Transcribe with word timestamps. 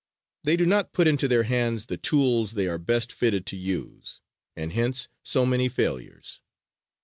They 0.43 0.57
do 0.57 0.65
not 0.65 0.93
put 0.93 1.05
into 1.05 1.27
their 1.27 1.43
hands 1.43 1.85
the 1.85 1.95
tools 1.95 2.53
they 2.53 2.67
are 2.67 2.79
best 2.79 3.13
fitted 3.13 3.45
to 3.45 3.55
use, 3.55 4.19
and 4.55 4.73
hence 4.73 5.07
so 5.21 5.45
many 5.45 5.69
failures. 5.69 6.41